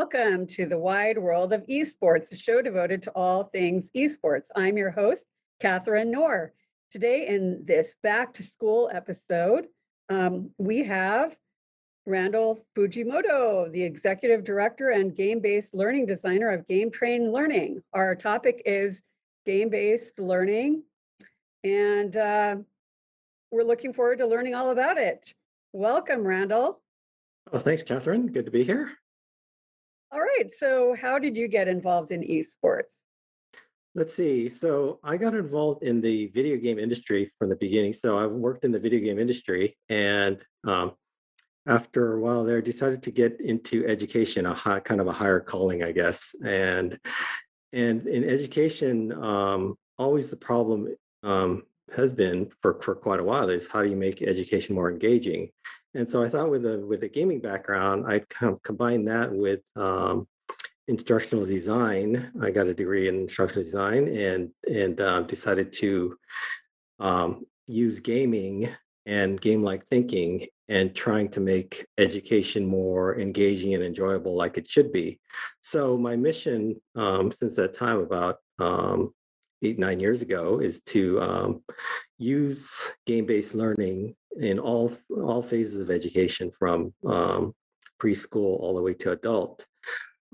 [0.00, 4.44] Welcome to the wide world of esports, a show devoted to all things esports.
[4.56, 5.22] I'm your host,
[5.60, 6.54] Catherine Knorr.
[6.90, 9.66] Today, in this back to school episode,
[10.08, 11.36] um, we have
[12.06, 17.82] Randall Fujimoto, the executive director and game based learning designer of Game Train Learning.
[17.92, 19.02] Our topic is
[19.44, 20.82] game based learning,
[21.62, 22.56] and uh,
[23.50, 25.34] we're looking forward to learning all about it.
[25.74, 26.80] Welcome, Randall.
[27.52, 28.28] Oh, thanks, Catherine.
[28.28, 28.92] Good to be here.
[30.12, 30.50] All right.
[30.58, 32.90] So, how did you get involved in esports?
[33.94, 34.48] Let's see.
[34.48, 37.94] So, I got involved in the video game industry from the beginning.
[37.94, 40.92] So, I worked in the video game industry, and um,
[41.66, 45.40] after a while there, decided to get into education, a high, kind of a higher
[45.40, 46.34] calling, I guess.
[46.44, 46.98] And
[47.72, 50.88] and in education, um, always the problem
[51.22, 51.62] um,
[51.94, 55.50] has been for for quite a while is how do you make education more engaging?
[55.94, 59.32] And so I thought with a with a gaming background, I'd kind of combine that
[59.32, 60.28] with um,
[60.88, 62.32] instructional design.
[62.40, 66.16] I got a degree in instructional design and and um, decided to
[66.98, 68.68] um, use gaming
[69.06, 74.92] and game-like thinking and trying to make education more engaging and enjoyable like it should
[74.92, 75.18] be.
[75.62, 79.12] So my mission um, since that time about um,
[79.62, 81.62] eight, nine years ago is to um,
[82.18, 87.54] use game-based learning in all, all phases of education from um,
[88.00, 89.66] preschool all the way to adult.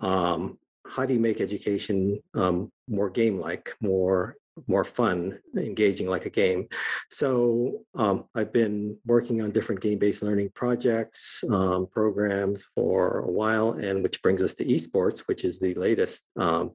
[0.00, 6.30] Um, how do you make education um, more game-like, more more fun, engaging like a
[6.30, 6.68] game.
[7.10, 13.72] So um, I've been working on different game-based learning projects, um, programs for a while,
[13.72, 16.72] and which brings us to esports, which is the latest um,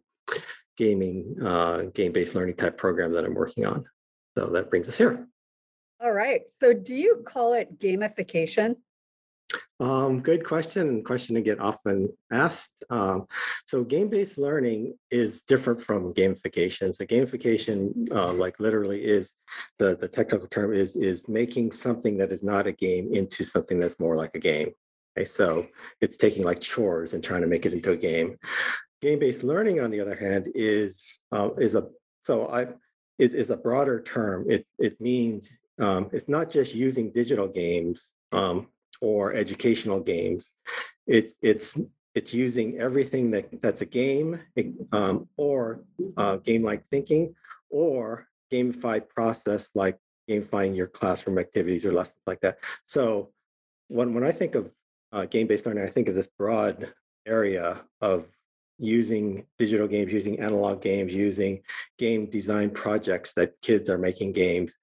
[0.82, 3.86] gaming, uh, game-based learning type program that I'm working on.
[4.36, 5.28] So that brings us here.
[6.04, 6.42] All right.
[6.60, 8.78] So do you call it gamification?
[9.80, 11.04] Um, good question.
[11.04, 12.72] Question to get often asked.
[12.90, 13.28] Um,
[13.68, 16.96] so game-based learning is different from gamification.
[16.96, 19.34] So gamification, uh, like literally, is
[19.78, 23.80] the the technical term is is making something that is not a game into something
[23.80, 24.72] that's more like a game.
[25.18, 25.68] Okay, so
[26.00, 28.38] it's taking like chores and trying to make it into a game.
[29.02, 31.88] Game-based learning, on the other hand, is uh, is a
[32.24, 32.68] so I
[33.18, 34.50] is, is a broader term.
[34.50, 38.68] It it means um, it's not just using digital games um,
[39.02, 40.50] or educational games.
[41.08, 41.78] It's it's
[42.14, 44.40] it's using everything that that's a game
[44.92, 45.84] um, or
[46.18, 47.34] uh, game-like thinking
[47.70, 49.98] or gamified process like
[50.30, 52.60] gamifying your classroom activities or lessons like that.
[52.86, 53.32] So
[53.88, 54.72] when when I think of
[55.12, 56.94] uh, game-based learning, I think of this broad
[57.26, 58.26] area of
[58.82, 61.62] using digital games, using analog games, using
[62.00, 64.74] game design projects that kids are making games,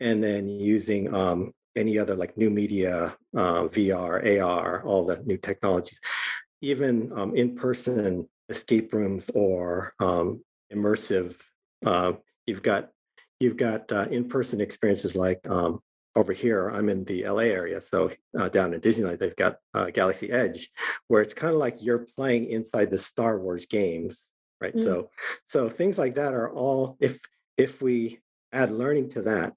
[0.00, 5.36] and then using um, any other like new media, uh, VR, AR, all the new
[5.36, 6.00] technologies,
[6.62, 10.42] even um, in-person escape rooms or um,
[10.72, 11.36] immersive.
[11.84, 12.12] Uh,
[12.46, 12.90] you've got
[13.38, 15.80] you've got uh, in-person experiences like um,
[16.14, 16.68] over here.
[16.68, 20.70] I'm in the LA area, so uh, down in Disneyland, they've got uh, Galaxy Edge,
[21.08, 24.28] where it's kind of like you're playing inside the Star Wars games,
[24.60, 24.74] right?
[24.74, 24.84] Mm.
[24.84, 25.10] So
[25.48, 27.18] so things like that are all if
[27.56, 28.18] if we
[28.52, 29.54] add learning to that.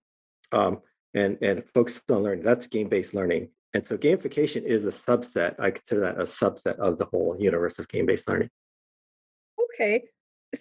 [0.52, 0.82] Um,
[1.16, 2.44] and and focus on learning.
[2.44, 3.50] That's game-based learning.
[3.74, 5.56] And so gamification is a subset.
[5.60, 8.50] I consider that a subset of the whole universe of game-based learning.
[9.74, 10.04] Okay.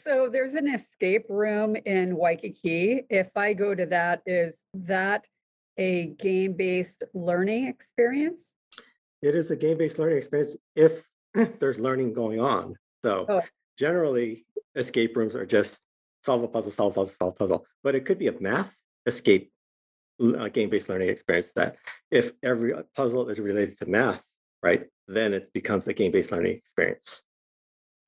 [0.03, 3.03] So there's an escape room in Waikiki.
[3.11, 5.27] If I go to that, is that
[5.77, 8.37] a game-based learning experience?
[9.23, 11.03] It is a game-based learning experience if
[11.59, 12.77] there's learning going on.
[13.03, 13.41] So oh.
[13.79, 15.81] generally, escape rooms are just
[16.25, 17.67] solve a puzzle, solve a puzzle, solve a puzzle.
[17.83, 18.75] But it could be a math
[19.07, 19.51] escape
[20.21, 21.77] a game-based learning experience that
[22.11, 24.25] if every uh, puzzle is related to math,
[24.63, 27.23] right, then it becomes a game-based learning experience.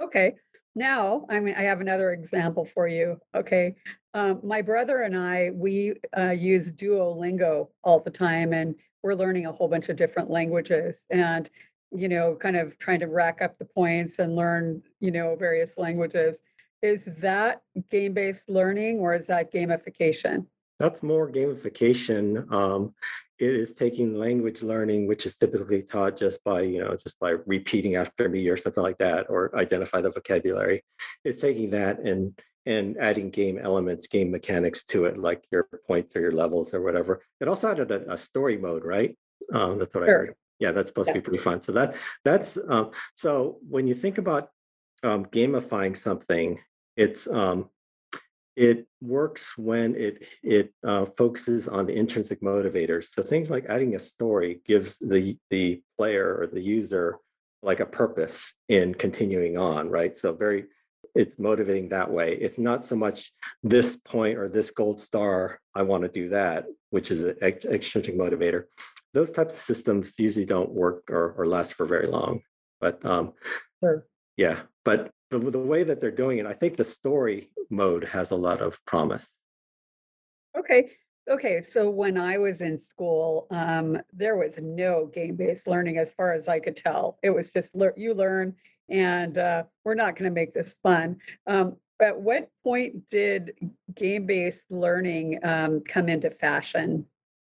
[0.01, 0.35] Okay.
[0.77, 3.19] Now, I mean, I have another example for you.
[3.35, 3.75] Okay.
[4.13, 9.47] Um, my brother and I, we uh, use Duolingo all the time, and we're learning
[9.47, 11.49] a whole bunch of different languages and,
[11.93, 15.79] you know, kind of trying to rack up the points and learn, you know, various
[15.79, 16.37] languages.
[16.83, 20.45] Is that game based learning or is that gamification?
[20.79, 22.53] That's more gamification.
[22.53, 22.93] Um,
[23.39, 27.31] it is taking language learning, which is typically taught just by, you know, just by
[27.47, 30.83] repeating after me or something like that, or identify the vocabulary.
[31.25, 36.17] It's taking that and and adding game elements, game mechanics to it, like your points
[36.17, 37.23] or your levels or whatever.
[37.41, 39.17] It also added a, a story mode, right?
[39.53, 40.09] Um, that's what sure.
[40.09, 40.35] I heard.
[40.59, 41.15] Yeah, that's supposed yeah.
[41.15, 41.61] to be pretty fun.
[41.61, 44.49] So that that's um, so when you think about
[45.03, 46.59] um, gamifying something,
[46.97, 47.69] it's um,
[48.57, 53.07] it works when it it uh, focuses on the intrinsic motivators.
[53.13, 57.19] So things like adding a story gives the the player or the user
[57.63, 60.17] like a purpose in continuing on, right?
[60.17, 60.67] So very,
[61.15, 62.35] it's motivating that way.
[62.35, 63.33] It's not so much
[63.63, 68.17] this point or this gold star, I want to do that, which is an extrinsic
[68.17, 68.65] motivator.
[69.15, 72.43] Those types of systems usually don't work or, or last for very long.
[72.81, 73.33] But um,
[73.83, 74.07] Sure.
[74.37, 78.31] yeah, but the, the way that they're doing it, I think the story mode has
[78.31, 79.29] a lot of promise.
[80.57, 80.91] Okay.
[81.29, 81.61] Okay.
[81.61, 86.49] So when I was in school, um, there was no game-based learning as far as
[86.49, 87.19] I could tell.
[87.23, 88.55] It was just lear- you learn,
[88.89, 91.17] and uh, we're not going to make this fun.
[91.47, 93.53] Um, at what point did
[93.95, 97.07] game-based learning um, come into fashion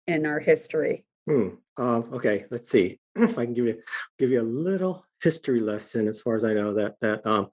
[0.07, 1.05] in our history?
[1.29, 1.49] Hmm.
[1.77, 3.83] Um, okay, let's see if I can give you
[4.19, 7.49] give you a little history lesson as far as I know that that um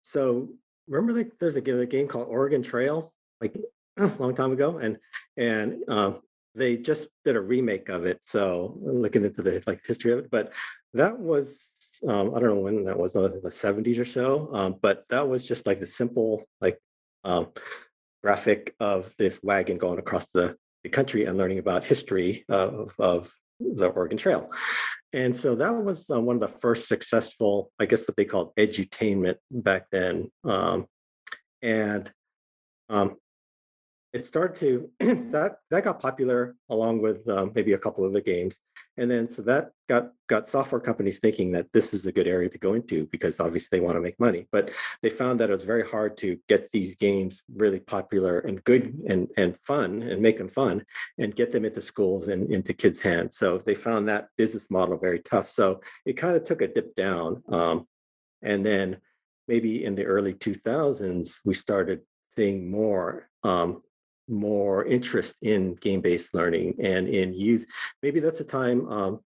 [0.00, 0.48] so
[0.88, 3.56] remember like there's a game called Oregon Trail like
[3.96, 4.98] a long time ago and
[5.36, 6.20] and um
[6.54, 10.30] they just did a remake of it so looking into the like history of it
[10.30, 10.52] but
[10.94, 11.58] that was
[12.06, 15.44] um I don't know when that was the 70s or so um but that was
[15.44, 16.78] just like the simple like
[17.24, 17.48] um
[18.22, 23.30] graphic of this wagon going across the, the country and learning about history of, of
[23.60, 24.50] the Oregon Trail.
[25.12, 28.54] And so that was uh, one of the first successful, I guess what they called
[28.56, 30.30] edutainment back then.
[30.44, 30.86] Um,
[31.60, 32.10] and
[32.88, 33.16] um,
[34.12, 34.90] it started to
[35.30, 38.58] that that got popular along with um, maybe a couple of the games.
[38.98, 42.50] And then so that got got software companies thinking that this is a good area
[42.50, 44.46] to go into because obviously they want to make money.
[44.52, 44.70] But
[45.00, 49.00] they found that it was very hard to get these games really popular and good
[49.08, 50.84] and and fun and make them fun
[51.18, 53.38] and get them into schools and into kids hands.
[53.38, 55.48] So they found that business model very tough.
[55.48, 57.86] So it kind of took a dip down um,
[58.42, 58.98] and then
[59.48, 62.00] maybe in the early 2000s we started
[62.36, 63.82] seeing more um,
[64.32, 67.66] more interest in game-based learning and in use.
[68.02, 69.20] Maybe that's a time um,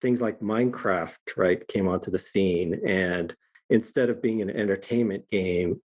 [0.00, 3.34] things like Minecraft, right, came onto the scene, and
[3.70, 5.80] instead of being an entertainment game,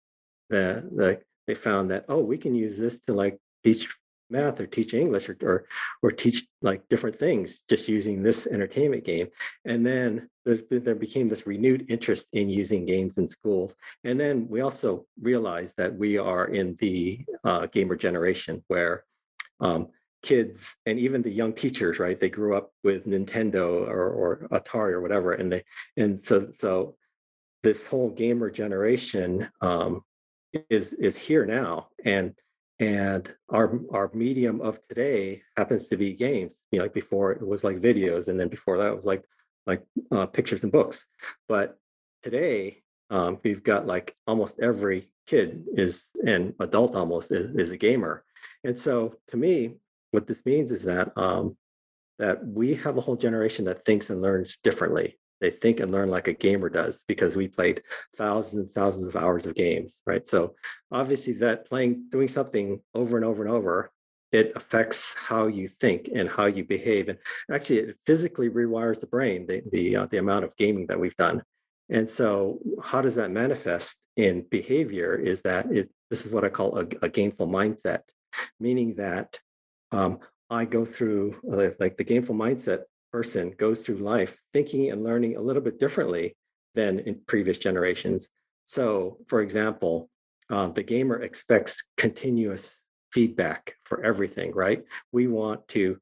[0.50, 3.88] the, the they found that oh, we can use this to like teach
[4.30, 5.66] math or teach English or, or
[6.02, 9.28] or teach like different things just using this entertainment game.
[9.66, 13.76] And then there became this renewed interest in using games in schools.
[14.04, 19.04] And then we also realized that we are in the uh, gamer generation where
[19.60, 19.90] um,
[20.22, 22.20] kids and even the young teachers, right?
[22.20, 25.64] They grew up with Nintendo or, or Atari or whatever, and they
[25.98, 26.96] and so so
[27.64, 30.02] this whole gamer generation um,
[30.70, 32.34] is is here now, and
[32.80, 37.46] and our our medium of today happens to be games you know like before it
[37.46, 39.24] was like videos and then before that was like
[39.70, 41.06] like uh, pictures and books.
[41.48, 41.78] But
[42.24, 47.78] today um, we've got like almost every kid is an adult almost is, is a
[47.78, 48.26] gamer.
[48.64, 49.76] And so to me
[50.12, 51.56] what this means is that um,
[52.18, 56.09] that we have a whole generation that thinks and learns differently they think and learn
[56.09, 57.81] like a gamer does because we played
[58.15, 60.27] thousands and thousands of hours of games, right?
[60.27, 60.56] So
[60.91, 63.91] obviously that playing, doing something over and over and over,
[64.31, 67.09] it affects how you think and how you behave.
[67.09, 67.18] And
[67.52, 71.16] actually it physically rewires the brain, the, the, uh, the amount of gaming that we've
[71.16, 71.42] done.
[71.90, 76.49] And so how does that manifest in behavior is that it, this is what I
[76.49, 78.02] call a, a gameful mindset,
[78.59, 79.40] meaning that
[79.92, 85.35] um, I go through like the gameful mindset person goes through life thinking and learning
[85.35, 86.35] a little bit differently
[86.75, 88.28] than in previous generations.
[88.66, 90.09] So, for example,
[90.49, 92.75] uh, the gamer expects continuous
[93.11, 94.83] feedback for everything, right?
[95.11, 95.97] We want to,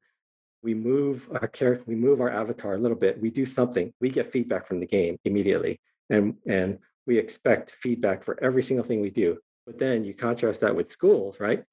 [0.62, 4.10] we move our character, we move our avatar a little bit, we do something, we
[4.10, 5.80] get feedback from the game immediately.
[6.10, 9.38] And, and we expect feedback for every single thing we do.
[9.66, 11.64] But then you contrast that with schools, right?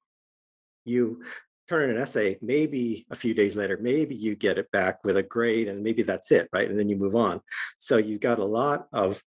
[0.84, 1.22] You
[1.68, 5.16] turn in an essay, maybe a few days later, maybe you get it back with
[5.16, 6.68] a grade and maybe that's it, right?
[6.68, 7.40] And then you move on.
[7.78, 9.22] So you've got a lot of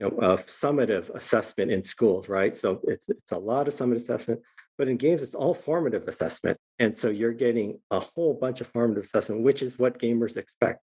[0.00, 2.56] you know, of summative assessment in schools, right?
[2.56, 4.40] So it's it's a lot of summative assessment,
[4.76, 8.66] but in games it's all formative assessment, and so you're getting a whole bunch of
[8.68, 10.80] formative assessment, which is what gamers expect.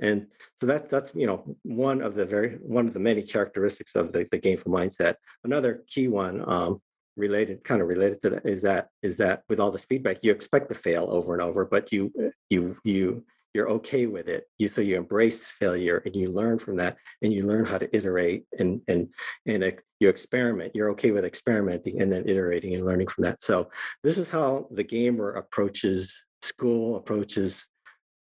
[0.00, 0.26] And
[0.60, 4.12] so that's that's you know one of the very one of the many characteristics of
[4.12, 5.16] the, the gameful mindset.
[5.44, 6.80] Another key one um,
[7.16, 10.30] related kind of related to that is that is that with all this feedback you
[10.30, 12.12] expect to fail over and over but you
[12.50, 13.24] you you
[13.56, 14.44] you're okay with it.
[14.58, 17.96] You so you embrace failure and you learn from that and you learn how to
[17.96, 19.08] iterate and and
[19.46, 19.64] and
[19.98, 20.72] you experiment.
[20.74, 23.42] You're okay with experimenting and then iterating and learning from that.
[23.42, 23.70] So
[24.02, 27.66] this is how the gamer approaches school approaches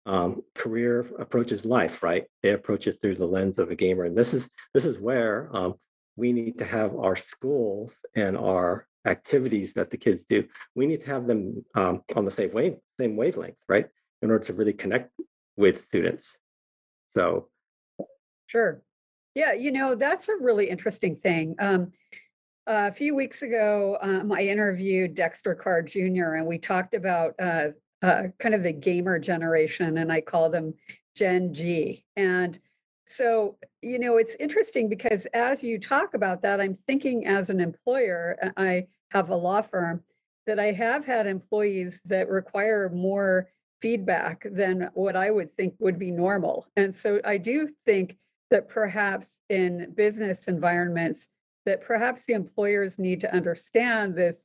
[0.05, 2.25] um, career approaches life right?
[2.43, 4.03] They approach it through the lens of a gamer.
[4.03, 5.75] And this is this is where um,
[6.15, 11.01] we need to have our schools and our activities that the kids do, we need
[11.01, 13.87] to have them um, on the same wave, same wavelength, right?
[14.21, 15.11] In order to really connect
[15.57, 16.37] with students.
[17.09, 17.47] So
[18.51, 18.81] Sure.
[19.33, 21.55] Yeah, you know, that's a really interesting thing.
[21.57, 21.93] Um,
[22.67, 26.35] a few weeks ago, um, I interviewed Dexter Carr Jr.
[26.35, 27.69] and we talked about uh,
[28.01, 30.73] uh, kind of the gamer generation, and I call them
[31.15, 32.05] Gen G.
[32.17, 32.59] And
[33.11, 37.59] so, you know, it's interesting because as you talk about that, I'm thinking as an
[37.59, 40.01] employer, uh, I have a law firm
[40.47, 43.49] that I have had employees that require more
[43.81, 46.67] feedback than what I would think would be normal.
[46.77, 48.17] And so I do think
[48.49, 51.27] that perhaps in business environments,
[51.65, 54.37] that perhaps the employers need to understand this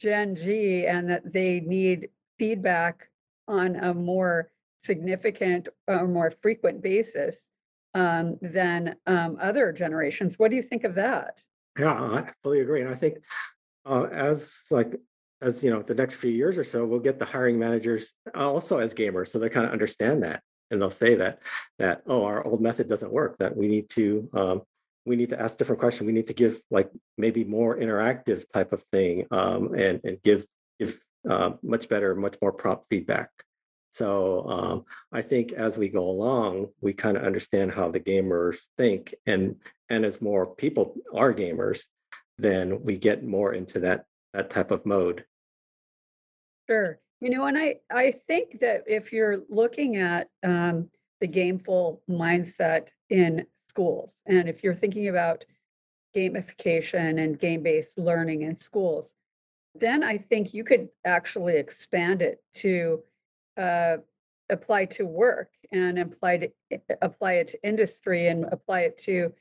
[0.00, 2.08] Gen G and that they need
[2.38, 3.08] feedback
[3.46, 4.50] on a more
[4.84, 7.36] significant or more frequent basis
[7.94, 10.38] um, than um, other generations.
[10.38, 11.42] What do you think of that?
[11.78, 12.80] Yeah, I fully agree.
[12.80, 13.18] And I think
[13.86, 14.94] uh, as like
[15.40, 18.78] as you know, the next few years or so, we'll get the hiring managers also
[18.78, 21.40] as gamers, so they kind of understand that, and they'll say that
[21.78, 23.36] that oh, our old method doesn't work.
[23.38, 24.62] That we need to um,
[25.06, 26.06] we need to ask different questions.
[26.06, 30.44] We need to give like maybe more interactive type of thing, um, and and give
[30.80, 33.30] give uh, much better, much more prompt feedback.
[33.98, 38.58] So um, I think as we go along, we kind of understand how the gamers
[38.76, 39.56] think, and
[39.90, 41.80] and as more people are gamers,
[42.38, 45.24] then we get more into that that type of mode.
[46.70, 47.00] Sure.
[47.20, 50.88] You know, and I I think that if you're looking at um,
[51.20, 55.44] the gameful mindset in schools, and if you're thinking about
[56.14, 59.08] gamification and game-based learning in schools,
[59.74, 63.02] then I think you could actually expand it to
[63.58, 63.96] uh,
[64.50, 66.48] apply to work and apply to
[67.02, 69.32] apply it to industry and apply it to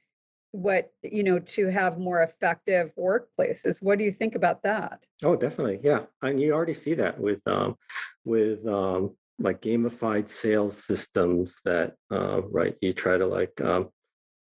[0.52, 5.36] what you know to have more effective workplaces what do you think about that Oh,
[5.36, 5.80] definitely.
[5.84, 6.04] Yeah.
[6.22, 7.76] And you already see that with um
[8.24, 13.90] with um like gamified sales systems that uh right you try to like um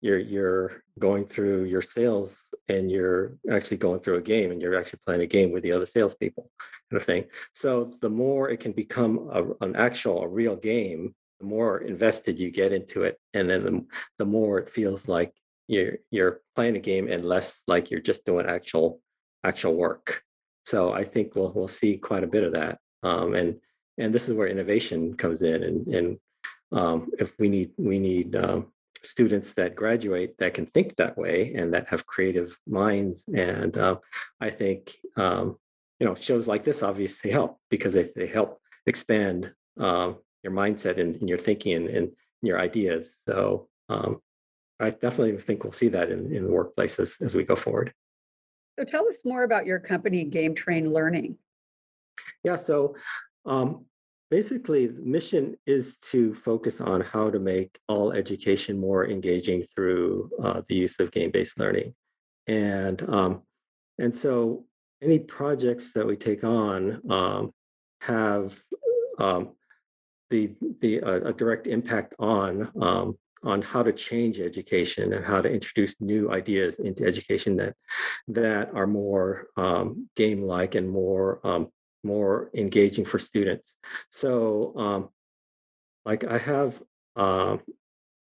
[0.05, 2.37] you're you're going through your sales
[2.69, 5.71] and you're actually going through a game and you're actually playing a game with the
[5.71, 6.49] other salespeople
[6.89, 7.25] kind of thing.
[7.53, 12.37] So the more it can become a, an actual a real game, the more invested
[12.39, 13.85] you get into it, and then the,
[14.19, 15.33] the more it feels like
[15.67, 19.01] you're you're playing a game and less like you're just doing actual
[19.43, 20.21] actual work.
[20.65, 22.77] So I think we'll we'll see quite a bit of that.
[23.01, 23.55] Um, and
[23.97, 25.63] and this is where innovation comes in.
[25.63, 26.17] And and
[26.71, 28.67] um, if we need we need um,
[29.05, 33.23] students that graduate that can think that way and that have creative minds.
[33.33, 33.97] And uh,
[34.39, 35.57] I think um,
[35.99, 40.99] you know shows like this obviously help because they they help expand um, your mindset
[40.99, 43.15] and, and your thinking and, and your ideas.
[43.27, 44.21] So um,
[44.79, 47.93] I definitely think we'll see that in, in the workplace as, as we go forward.
[48.77, 51.37] so tell us more about your company game train learning
[52.43, 52.95] Yeah, so
[53.45, 53.85] um,
[54.29, 60.29] basically, the mission is to focus on how to make all education more engaging through
[60.43, 61.93] uh, the use of game-based learning.
[62.47, 63.41] And um,
[63.97, 64.65] and so
[65.01, 67.51] any projects that we take on um,
[68.01, 68.57] have
[69.19, 69.51] um,
[70.29, 75.39] the the uh, a direct impact on um, on how to change education and how
[75.39, 77.75] to introduce new ideas into education that
[78.27, 81.67] that are more um, game-like and more um,
[82.05, 83.73] more engaging for students.
[84.09, 85.09] So, um,
[86.05, 86.81] like I have,
[87.15, 87.61] um,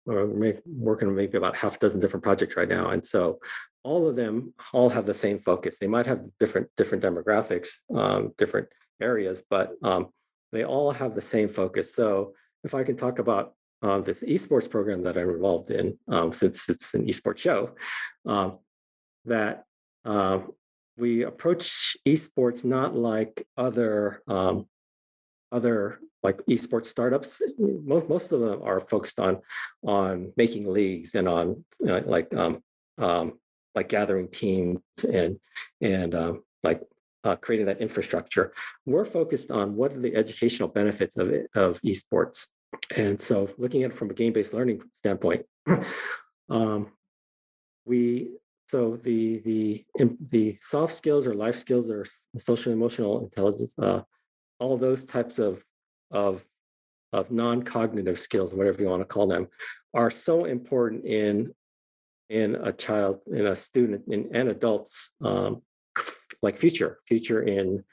[0.05, 3.38] working on maybe about half a dozen different projects right now, and so
[3.85, 5.76] all of them all have the same focus.
[5.81, 8.69] They might have different different demographics, um, different
[9.00, 10.09] areas, but um,
[10.52, 11.95] they all have the same focus.
[11.95, 16.33] So, if I can talk about um, this esports program that I'm involved in, um,
[16.33, 17.71] since it's an esports show,
[19.25, 19.64] that
[20.97, 24.67] we approach esports not like other um,
[25.51, 27.41] other like esports startups.
[27.59, 29.41] Most most of them are focused on
[29.83, 32.63] on making leagues and on you know, like um,
[32.99, 33.39] um,
[33.75, 34.81] like gathering teams
[35.11, 35.39] and
[35.81, 36.83] and um, like
[37.25, 38.53] uh, creating that infrastructure.
[38.87, 42.47] We're focused on what are the educational benefits of it, of esports.
[42.97, 45.45] And so, looking at it from a game-based learning standpoint,
[46.49, 46.91] um,
[47.85, 48.31] we
[48.73, 49.85] so the the
[50.31, 52.07] the soft skills or life skills or
[52.38, 54.00] social emotional intelligence, uh,
[54.59, 55.62] all those types of
[56.11, 56.43] of
[57.12, 59.47] of non-cognitive skills, whatever you want to call them,
[59.93, 61.52] are so important in
[62.31, 65.61] in a child, in a student, in and adults, um,
[66.41, 67.85] like future, future in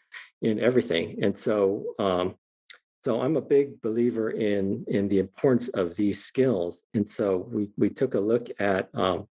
[0.41, 1.19] in everything.
[1.21, 2.35] And so um,
[3.03, 6.81] so I'm a big believer in in the importance of these skills.
[6.93, 9.27] And so we we took a look at um,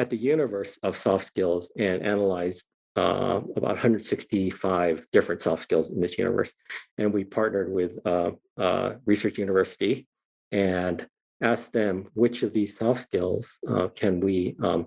[0.00, 2.64] at the universe of soft skills and analyzed
[2.96, 6.50] uh, about 165 different soft skills in this universe.
[6.96, 10.08] And we partnered with uh, uh, Research University
[10.52, 11.06] and
[11.42, 14.86] asked them which of these soft skills uh, can we um,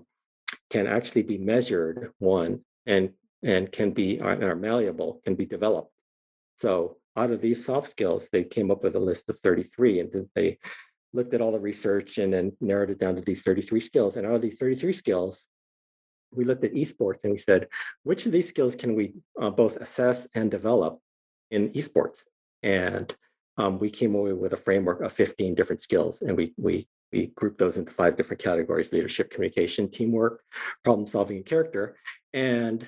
[0.70, 3.10] can actually be measured one and
[3.44, 5.90] and can be are, are malleable can be developed
[6.58, 10.28] so out of these soft skills they came up with a list of 33 and
[10.34, 10.58] they
[11.14, 14.16] looked at all the research and then narrowed it down to these 33 skills.
[14.16, 15.44] And out of these 33 skills
[16.36, 17.68] we looked at esports and we said
[18.02, 20.98] which of these skills can we uh, both assess and develop
[21.50, 22.22] in esports?
[22.62, 23.14] And
[23.56, 27.26] um, we came away with a framework of 15 different skills and we we we
[27.36, 30.42] grouped those into five different categories leadership communication teamwork
[30.82, 31.96] problem solving and character.
[32.32, 32.86] And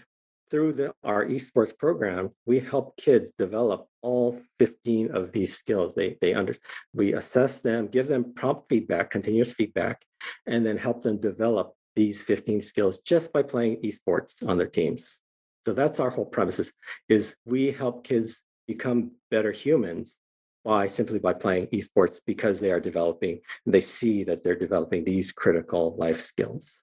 [0.51, 5.95] through the, our esports program we help kids develop all 15 of these skills.
[5.95, 6.57] They they under
[6.95, 10.03] we assess them give them prompt feedback continuous feedback
[10.47, 15.17] and then help them develop these 15 skills just by playing esports on their teams.
[15.67, 16.73] So that's our whole premise is,
[17.09, 20.13] is we help kids become better humans
[20.65, 25.33] by simply by playing esports because they are developing they see that they're developing these
[25.33, 26.75] critical life skills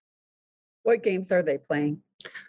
[0.83, 2.01] what games are they playing?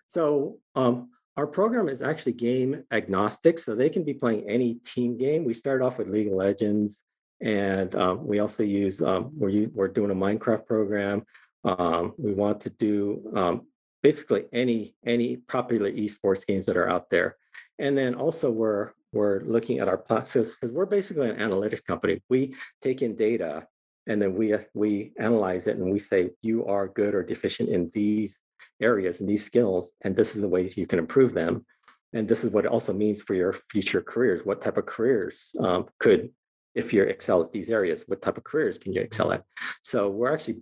[0.06, 5.16] So um, our program is actually game agnostic so they can be playing any team
[5.16, 5.44] game.
[5.44, 7.00] We start off with league of legends
[7.40, 11.24] and um, we also use um, we're, we're doing a minecraft program.
[11.64, 13.66] Um, we want to do um,
[14.02, 17.36] basically any any popular esports games that are out there.
[17.78, 22.22] And then also we're we're looking at our process because we're basically an analytics company.
[22.28, 23.66] We take in data
[24.06, 27.90] and then we we analyze it and we say you are good or deficient in
[27.92, 28.36] these
[28.80, 31.64] areas and these skills, and this is the way you can improve them.
[32.12, 34.44] And this is what it also means for your future careers.
[34.44, 36.30] What type of careers um, could,
[36.74, 39.42] if you excel at these areas, what type of careers can you excel at?
[39.82, 40.60] So we're actually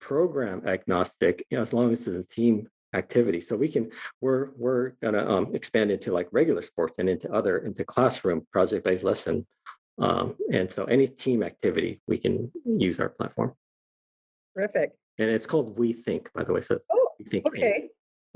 [0.00, 3.40] program agnostic, you know, as long as it's a team activity.
[3.40, 3.90] So we can
[4.20, 8.84] we're we're gonna um, expand into like regular sports and into other into classroom project
[8.84, 9.46] based lesson.
[9.98, 13.54] Um, and so any team activity we can use our platform.
[14.56, 14.92] Terrific.
[15.18, 16.60] And it's called We Think, by the way.
[16.60, 17.46] So oh, We Think.
[17.46, 17.90] Okay,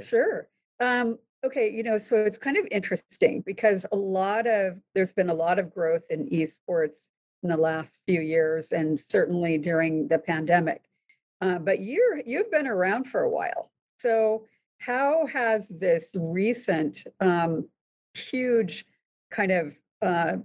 [0.05, 0.49] sure.
[0.81, 5.31] Um, okay, you know, so it's kind of interesting because a lot of there's been
[5.31, 6.97] a lot of growth in esports
[7.43, 10.83] in the last few years, and certainly during the pandemic.
[11.41, 13.71] Uh, but you're you've been around for a while.
[13.99, 14.47] So,
[14.79, 17.69] how has this recent um,
[18.15, 18.85] huge
[19.31, 20.37] kind of uh,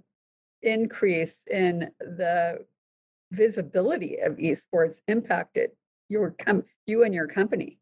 [0.62, 2.66] increase in the
[3.32, 5.72] visibility of esports impacted
[6.10, 7.80] your com- you and your company?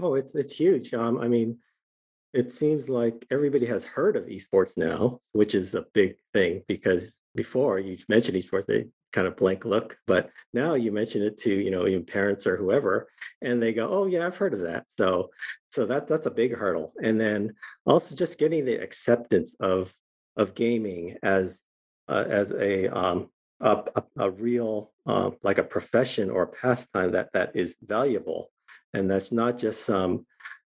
[0.00, 0.94] Oh, it's it's huge.
[0.94, 1.58] Um, I mean,
[2.32, 7.14] it seems like everybody has heard of esports now, which is a big thing because
[7.34, 9.96] before you mentioned esports, they kind of blank look.
[10.06, 13.08] But now you mention it to, you know, even parents or whoever,
[13.42, 15.30] and they go, "Oh yeah, I've heard of that." So,
[15.72, 16.92] so that that's a big hurdle.
[17.02, 17.54] And then
[17.86, 19.92] also just getting the acceptance of
[20.36, 21.60] of gaming as
[22.08, 23.28] uh, as a um,
[23.60, 23.82] a,
[24.16, 28.50] a, real uh, like a profession or a pastime that that is valuable,
[28.94, 30.26] and that's not just some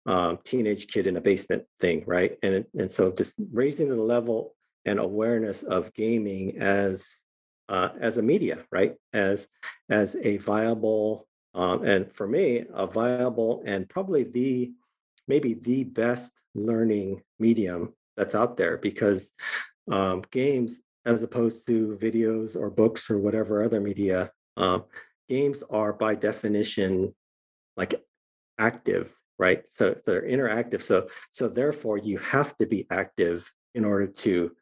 [0.07, 2.39] um, teenage kid in a basement thing, right?
[2.43, 7.07] And and so just raising the level and awareness of gaming as
[7.69, 8.95] uh, as a media, right?
[9.13, 9.47] As
[9.91, 14.73] as a viable um, and for me a viable and probably the
[15.27, 19.31] maybe the best learning medium that's out there because
[19.91, 24.85] um, games as opposed to videos or books or whatever other media um,
[25.29, 27.15] games are by definition
[27.77, 28.03] like
[28.59, 29.65] active right?
[29.77, 30.83] So they're interactive.
[30.83, 34.53] So so therefore you have to be active in order to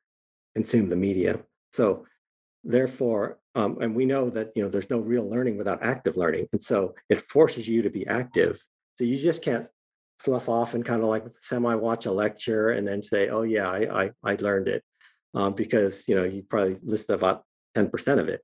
[0.54, 1.40] consume the media.
[1.72, 2.06] So
[2.62, 6.48] therefore um, and we know that you know there's no real learning without active learning.
[6.52, 8.60] And so it forces you to be active.
[8.96, 9.66] So you just can't
[10.20, 13.68] slough off and kind of like semi watch a lecture and then say oh yeah
[13.68, 14.82] i i, I learned it
[15.34, 17.44] um, because you know you probably list about
[17.76, 18.40] 10% of it.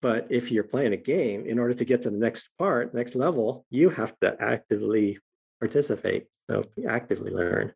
[0.00, 3.14] But if you're playing a game in order to get to the next part next
[3.14, 5.18] level you have to actively
[5.60, 6.26] participate.
[6.48, 7.72] So actively learn.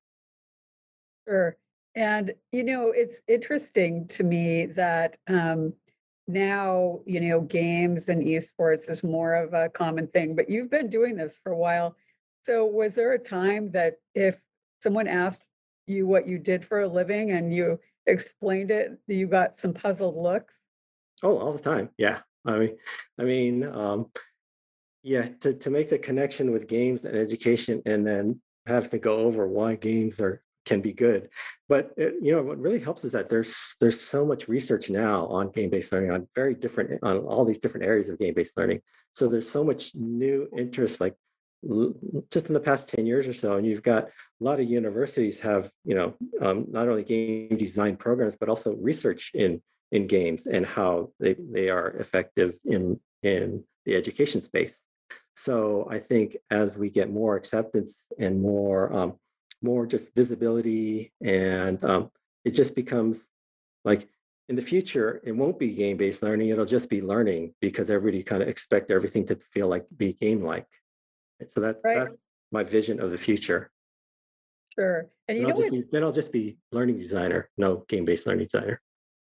[1.28, 1.56] Sure.
[1.94, 5.74] And, you know, it's interesting to me that um,
[6.26, 10.88] now, you know, games and esports is more of a common thing, but you've been
[10.88, 11.94] doing this for a while.
[12.44, 14.40] So, was there a time that if
[14.82, 15.42] someone asked
[15.86, 20.16] you what you did for a living and you explained it, you got some puzzled
[20.16, 20.54] looks?
[21.22, 21.90] Oh, all the time.
[21.96, 22.20] Yeah.
[22.44, 22.76] I mean,
[23.18, 24.06] I mean, um,
[25.02, 29.18] yeah, to, to make the connection with games and education and then have to go
[29.18, 31.28] over why games are can be good.
[31.68, 35.26] But it, you know what really helps is that there's there's so much research now
[35.26, 38.80] on game-based learning on very different on all these different areas of game-based learning.
[39.14, 41.14] So there's so much new interest like
[42.30, 45.38] just in the past 10 years or so and you've got a lot of universities
[45.38, 50.46] have you know um, not only game design programs but also research in in games
[50.46, 54.80] and how they, they are effective in in the education space.
[55.36, 59.14] So I think as we get more acceptance and more um,
[59.62, 62.10] more just visibility, and um,
[62.44, 63.22] it just becomes
[63.84, 64.08] like
[64.48, 66.48] in the future, it won't be game-based learning.
[66.48, 70.66] It'll just be learning because everybody kind of expect everything to feel like be game-like.
[71.48, 71.98] So that Right.
[71.98, 72.16] that's
[72.50, 73.70] my vision of the future.
[74.78, 75.10] Sure.
[75.28, 75.80] And you Then know I'll just what?
[75.84, 78.80] be, then I'll just be learning designer, no game-based learning designer.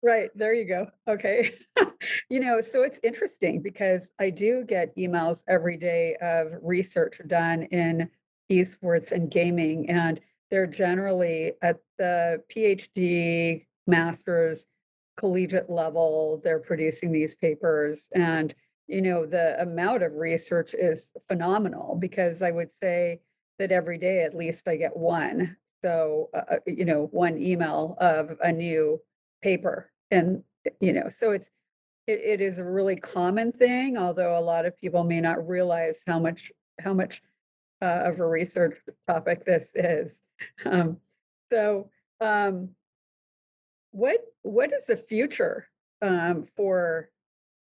[0.04, 0.88] Right, there you go.
[1.08, 1.56] Okay.
[2.30, 7.64] You know, so it's interesting because I do get emails every day of research done
[7.64, 8.08] in
[8.52, 10.20] esports and gaming, and
[10.52, 14.66] they're generally at the PhD, master's,
[15.18, 16.42] collegiate level.
[16.44, 18.06] They're producing these papers.
[18.14, 18.54] And,
[18.88, 23.22] you know, the amount of research is phenomenal because I would say
[23.60, 25.56] that every day at least I get one.
[25.84, 29.00] So, uh, uh, you know, one email of a new
[29.42, 30.44] paper and
[30.80, 31.50] you know so it's
[32.08, 35.98] it, it is a really common thing although a lot of people may not realize
[36.08, 37.22] how much how much
[37.82, 38.76] uh, of a research
[39.08, 40.18] topic this is
[40.66, 40.98] um,
[41.52, 41.90] so
[42.22, 42.70] um,
[43.92, 45.68] what what is the future
[46.02, 47.10] um, for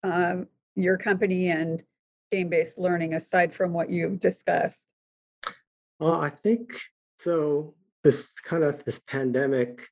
[0.04, 1.84] um, your company and
[2.32, 4.78] game-based learning aside from what you've discussed
[6.00, 6.80] Well, I think
[7.20, 7.74] so.
[8.04, 9.88] This kind of this pandemic,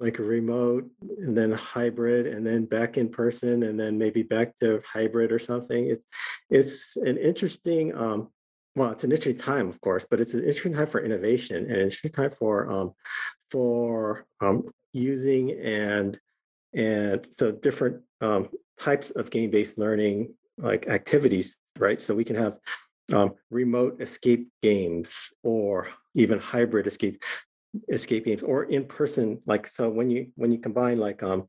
[0.00, 0.88] like remote
[1.18, 5.38] and then hybrid and then back in person and then maybe back to hybrid or
[5.38, 5.86] something.
[5.86, 6.04] It's
[6.50, 8.28] it's an interesting um
[8.76, 11.74] well, it's an interesting time, of course, but it's an interesting time for innovation and
[11.74, 12.92] an interesting time for um
[13.50, 16.18] for um using and
[16.74, 18.48] and so different um
[18.80, 22.00] types of game-based learning like activities, right?
[22.00, 22.58] So we can have
[23.12, 27.22] um, remote escape games or even hybrid escape
[27.88, 31.46] escape games or in person like so when you when you combine like um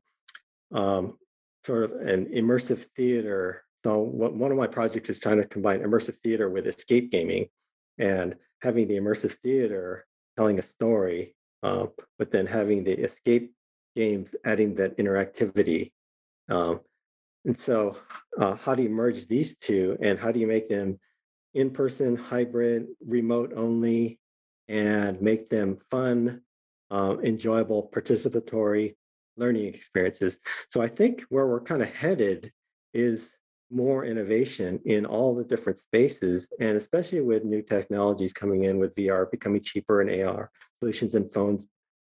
[0.72, 1.16] um
[1.64, 5.80] sort of an immersive theater so what, one of my projects is trying to combine
[5.80, 7.48] immersive theater with escape gaming
[7.98, 11.88] and having the immersive theater telling a story um,
[12.18, 13.52] but then having the escape
[13.96, 15.90] games adding that interactivity
[16.50, 16.80] um,
[17.44, 17.96] and so
[18.38, 20.98] uh, how do you merge these two and how do you make them
[21.54, 24.20] in-person, hybrid, remote only,
[24.68, 26.42] and make them fun,
[26.90, 28.94] um, enjoyable, participatory
[29.36, 30.38] learning experiences.
[30.70, 32.52] So I think where we're kind of headed
[32.94, 33.30] is
[33.70, 38.94] more innovation in all the different spaces, and especially with new technologies coming in with
[38.94, 41.66] VR becoming cheaper and AR solutions and phones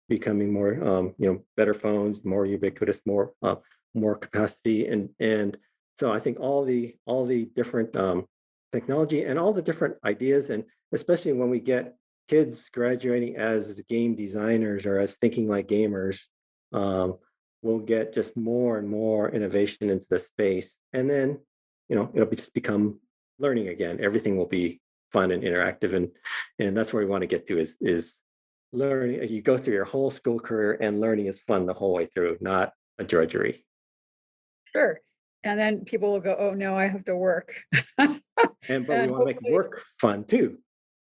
[0.10, 3.56] becoming more, um, you know, better phones, more ubiquitous, more, uh,
[3.94, 5.58] more capacity, and and
[6.00, 8.26] so I think all the all the different um,
[8.72, 11.96] technology and all the different ideas and especially when we get
[12.28, 16.20] kids graduating as game designers or as thinking like gamers
[16.74, 17.18] um,
[17.62, 20.76] we'll get just more and more innovation into the space.
[20.92, 21.40] And then
[21.90, 23.00] you know it'll be just become
[23.40, 24.00] learning again.
[24.02, 26.10] Everything will be fun and interactive and
[26.60, 28.16] and that's where we want to get to is is
[28.72, 29.28] learning.
[29.30, 32.38] You go through your whole school career and learning is fun the whole way through
[32.42, 33.66] not a drudgery
[34.76, 35.00] sure
[35.44, 37.54] and then people will go oh no i have to work
[37.98, 38.22] and
[38.68, 40.58] but we want to make work fun too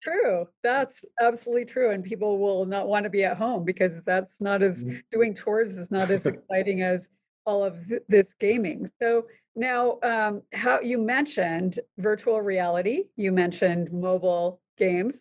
[0.02, 0.46] True.
[0.62, 1.90] That's absolutely true.
[1.90, 5.02] And people will not want to be at home because that's not as Mhm.
[5.10, 7.08] doing chores is not as exciting as
[7.44, 7.76] all of
[8.08, 8.88] this gaming.
[9.00, 9.26] So
[9.56, 15.18] now, um, how you mentioned virtual reality, you mentioned mobile games.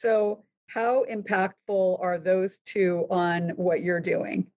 [0.00, 4.48] So how impactful are those two on what you're doing?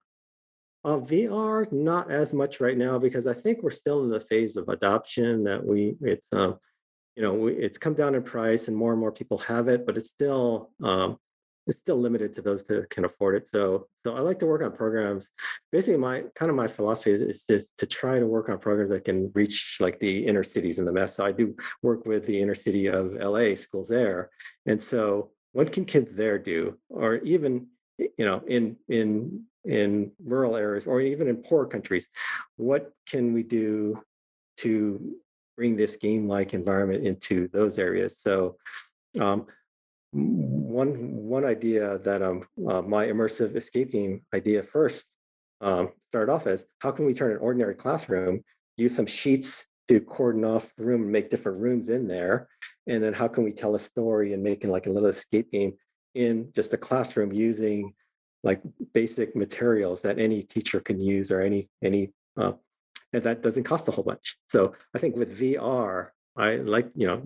[0.86, 4.56] Uh, VR, not as much right now because I think we're still in the phase
[4.56, 6.58] of adoption that we, it's, um,
[7.18, 9.86] you know, we, it's come down in price and more and more people have it,
[9.86, 11.18] but it's still, um,
[11.70, 13.48] it's still limited to those that can afford it.
[13.48, 15.28] So, so I like to work on programs.
[15.72, 19.06] Basically, my kind of my philosophy is, is to try to work on programs that
[19.06, 21.18] can reach like the inner cities in the West.
[21.18, 24.30] So I do work with the inner city of LA schools there,
[24.65, 27.68] and so what can kids there do, or even
[28.18, 32.08] you know in in in rural areas or even in poor countries
[32.56, 34.02] what can we do
[34.58, 35.16] to
[35.60, 38.16] bring this game-like environment into those areas?
[38.18, 38.56] So
[39.20, 39.46] um,
[40.12, 40.94] one
[41.36, 45.06] one idea that um uh, my immersive escape game idea first
[45.62, 48.42] um, started off as how can we turn an ordinary classroom
[48.78, 52.48] use some sheets to cordon off the room and make different rooms in there
[52.88, 55.52] and then how can we tell a story and make it like a little escape
[55.52, 55.74] game
[56.15, 57.93] in just a classroom using
[58.43, 58.62] like
[58.93, 62.54] basic materials that any teacher can use or any any uh,
[63.13, 64.38] and that doesn't cost a whole bunch.
[64.48, 67.22] So i think with vr i like you know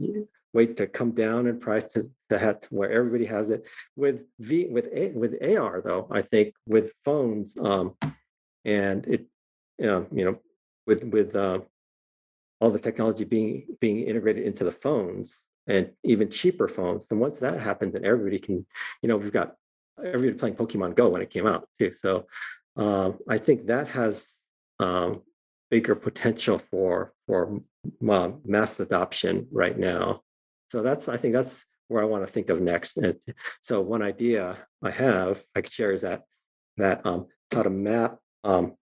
[0.53, 3.65] wait to come down in price to, to have to where everybody has it.
[3.95, 7.95] With v with a with ar though i think with phones um
[8.65, 9.25] and it
[9.77, 10.39] you know you know
[10.87, 11.59] with with uh,
[12.59, 17.05] all the technology being being integrated into the phones and even cheaper phones.
[17.09, 18.65] And once that happens, and everybody can,
[19.01, 19.55] you know, we've got
[19.97, 21.93] everybody playing Pokemon Go when it came out too.
[22.01, 22.27] So
[22.75, 24.23] um, I think that has
[24.79, 25.21] um,
[25.69, 27.61] bigger potential for for
[28.01, 30.21] mass adoption right now.
[30.71, 32.97] So that's I think that's where I want to think of next.
[32.97, 33.15] And
[33.61, 36.23] so one idea I have I could share is that
[36.77, 38.75] that um, how to map um,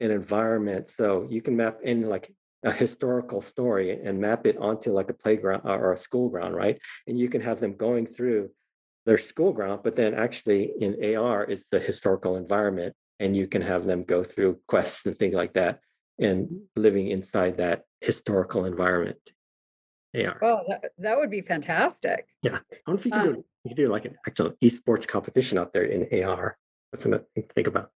[0.00, 0.90] an environment.
[0.90, 2.32] So you can map in like
[2.64, 6.78] a historical story and map it onto like a playground or a school ground, right?
[7.06, 8.50] And you can have them going through
[9.04, 13.62] their school ground, but then actually in AR, it's the historical environment, and you can
[13.62, 15.80] have them go through quests and things like that,
[16.20, 19.18] and living inside that historical environment.
[20.14, 20.38] AR.
[20.42, 22.26] Oh, that, that would be fantastic.
[22.42, 25.06] Yeah, I wonder if you can Um, do you could do like an actual esports
[25.06, 26.58] competition out there in AR.
[26.92, 27.90] That's another thing to think about.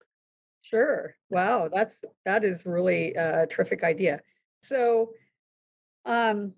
[0.62, 1.16] Sure.
[1.30, 1.94] Wow, that's
[2.26, 4.22] that is really a terrific idea.
[4.68, 5.12] So,
[6.06, 6.54] um,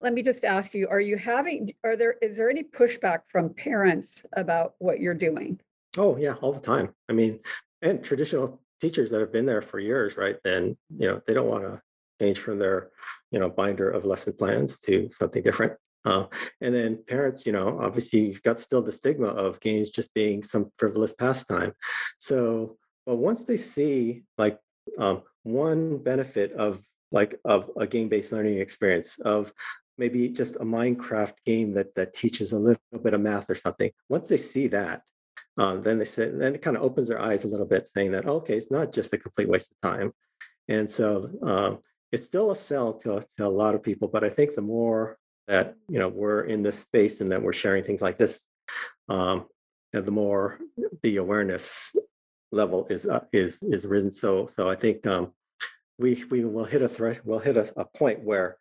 [0.00, 3.54] let me just ask you, are you having, are there, is there any pushback from
[3.54, 5.58] parents about what you're doing?
[5.96, 6.94] Oh yeah, all the time.
[7.08, 7.40] I mean,
[7.82, 10.36] and traditional teachers that have been there for years, right?
[10.44, 11.80] Then you know they don't want to
[12.20, 12.90] change from their
[13.30, 15.74] you know binder of lesson plans to something different.
[16.04, 16.26] Uh,
[16.60, 20.42] and then parents, you know, obviously you've got still the stigma of games just being
[20.42, 21.72] some frivolous pastime.
[22.18, 22.76] So,
[23.06, 24.58] but once they see like
[24.98, 29.52] um, one benefit of like of a game-based learning experience of
[29.96, 33.90] maybe just a Minecraft game that that teaches a little bit of math or something.
[34.08, 35.02] Once they see that,
[35.56, 38.12] um, then they said, then it kind of opens their eyes a little bit, saying
[38.12, 40.12] that okay, it's not just a complete waste of time.
[40.68, 41.78] And so um,
[42.10, 45.18] it's still a sell to, to a lot of people, but I think the more
[45.46, 48.40] that you know we're in this space and that we're sharing things like this,
[49.08, 49.46] um,
[49.92, 50.58] the more
[51.02, 51.94] the awareness
[52.54, 54.10] level is uh, is is risen.
[54.10, 55.32] So so I think um,
[55.98, 57.20] we we will hit a threat.
[57.24, 58.58] We'll hit a, a point where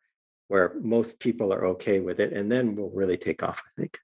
[0.47, 3.62] where most people are okay with it, and then we'll really take off.
[3.65, 3.97] I think.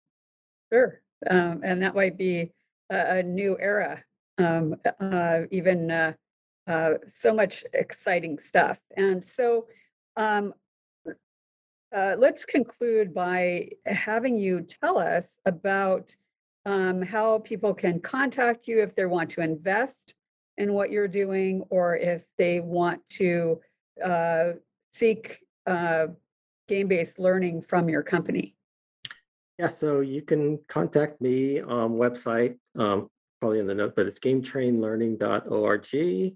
[0.71, 1.01] Sure.
[1.29, 2.53] Um, and that might be
[2.89, 4.03] a, a new era,
[4.37, 6.13] um, uh, even uh,
[6.67, 8.77] uh, so much exciting stuff.
[8.95, 9.67] And so
[10.15, 10.53] um,
[11.95, 16.15] uh, let's conclude by having you tell us about
[16.69, 20.13] um, how people can contact you if they want to invest
[20.57, 23.59] in what you're doing or if they want to
[24.05, 24.51] uh,
[24.93, 26.05] seek uh,
[26.67, 28.55] game-based learning from your company.
[29.57, 34.19] Yeah, so you can contact me on website, um, probably in the note, but it's
[34.19, 36.35] gametrainlearning.org.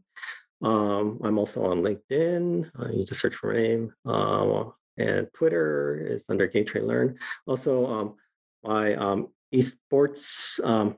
[0.63, 2.71] Um, I'm also on LinkedIn.
[2.79, 3.93] Uh, you just search for my name.
[4.03, 4.63] Uh,
[4.97, 7.19] and Twitter is under Game Train Learn.
[7.45, 8.15] Also, um,
[8.63, 10.95] my um, esports um,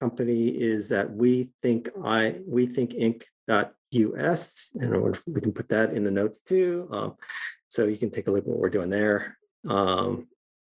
[0.00, 6.04] company is at we think I we think inc.us, and we can put that in
[6.04, 6.88] the notes too.
[6.90, 7.16] Um,
[7.68, 9.38] so you can take a look at what we're doing there.
[9.66, 10.28] Um,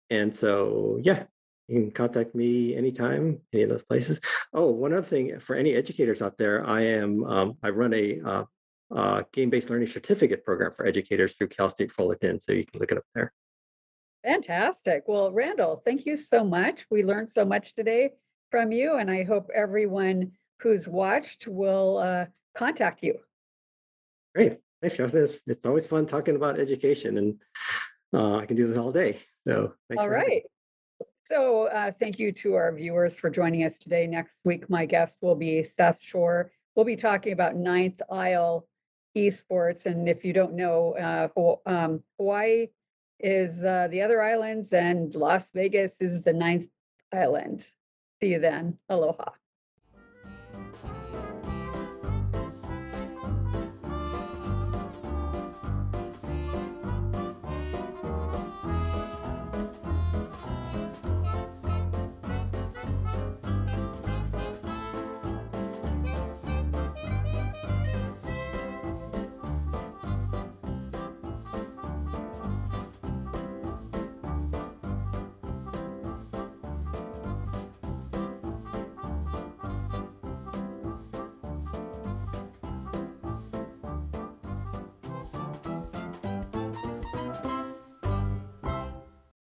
[0.10, 1.23] and so, yeah,
[1.67, 4.19] you can contact me anytime, any of those places.
[4.53, 8.19] Oh, one other thing for any educators out there, I am um, I run a
[8.21, 8.43] uh,
[8.93, 12.91] uh, game-based learning certificate program for educators through Cal State Fullerton, so you can look
[12.91, 13.32] it up there.
[14.23, 15.03] Fantastic.
[15.08, 16.86] Well, Randall, thank you so much.
[16.89, 18.12] We learned so much today
[18.51, 22.25] from you, and I hope everyone who's watched will uh,
[22.58, 23.19] contact you.
[24.36, 25.23] Great, thanks, Catherine.
[25.23, 27.39] It's, it's always fun talking about education, and
[28.13, 29.19] uh, I can do this all day.
[29.47, 30.03] So thanks.
[30.03, 30.43] All me.
[31.23, 34.08] So uh, thank you to our viewers for joining us today.
[34.08, 36.51] Next week, my guest will be Seth Shore.
[36.75, 38.67] We'll be talking about Ninth Isle
[39.15, 39.86] esports.
[39.86, 42.67] And if you don't know, uh, um, Hawaii
[43.19, 46.69] is uh, the other islands and Las Vegas is the ninth
[47.12, 47.65] island.
[48.21, 48.77] See you then.
[48.89, 49.32] Aloha.